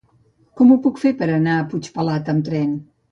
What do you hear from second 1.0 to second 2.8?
fer per anar a Puigpelat amb tren?